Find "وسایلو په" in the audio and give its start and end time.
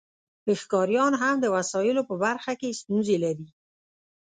1.55-2.15